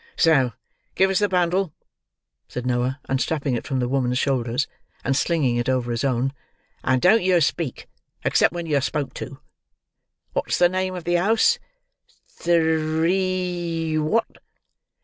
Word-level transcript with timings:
"So 0.17 0.53
give 0.95 1.11
us 1.11 1.19
the 1.19 1.29
bundle," 1.29 1.75
said 2.47 2.65
Noah, 2.65 2.99
unstrapping 3.07 3.53
it 3.53 3.67
from 3.67 3.77
the 3.77 3.87
woman's 3.87 4.17
shoulders, 4.17 4.65
and 5.03 5.15
slinging 5.15 5.57
it 5.57 5.69
over 5.69 5.91
his 5.91 6.03
own; 6.03 6.33
"and 6.83 6.99
don't 6.99 7.21
yer 7.21 7.39
speak, 7.39 7.87
except 8.25 8.51
when 8.51 8.65
yer 8.65 8.81
spoke 8.81 9.13
to. 9.13 9.39
What's 10.33 10.57
the 10.57 10.69
name 10.69 10.95
of 10.95 11.03
the 11.03 11.17
house—t 11.17 12.51
h 12.51 12.57
r—three 12.59 13.97
what?" 13.99 14.37